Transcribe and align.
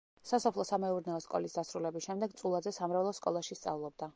სასოფლო-სამეურნეო 0.27 1.17
სკოლის 1.25 1.53
დასრულების 1.59 2.07
შემდეგ 2.09 2.33
წულაძე 2.41 2.75
სამრევლო 2.79 3.17
სკოლაში 3.19 3.61
სწავლობდა. 3.63 4.09